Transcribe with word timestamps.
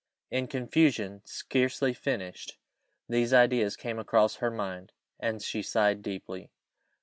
In 0.31 0.47
confusion, 0.47 1.21
scarcely 1.25 1.93
finished, 1.93 2.57
these 3.07 3.35
ideas 3.35 3.75
came 3.75 3.99
across 3.99 4.37
her 4.37 4.49
mind, 4.49 4.93
and 5.19 5.39
she 5.43 5.61
sighed 5.61 6.01
deeply. 6.01 6.49